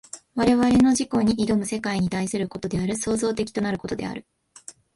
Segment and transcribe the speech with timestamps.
[0.33, 4.25] 我々の自己に臨む世界に対することである、創造的となることである。